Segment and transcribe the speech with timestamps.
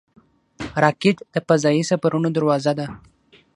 [0.83, 2.87] راکټ د فضايي سفرونو دروازه ده